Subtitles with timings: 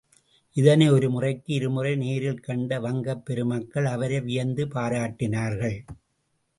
[0.55, 5.77] இதனை ஒரு முறைக்கு இருமுறை நேரில் கண்ட வங்கப் பெருமக்கள் அவரை வியந்து பாராட்டினார்கள்.